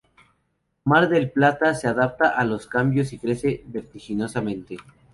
[0.85, 4.77] Mar del Plata se adapta a los cambios y crece vertiginosamente.